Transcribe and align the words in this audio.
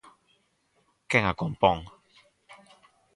¿Quen 1.09 1.23
a 1.27 1.33
compón? 1.41 1.77